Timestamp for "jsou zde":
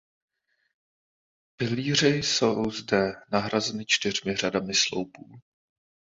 2.09-3.13